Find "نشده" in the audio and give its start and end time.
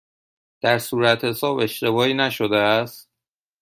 2.13-2.55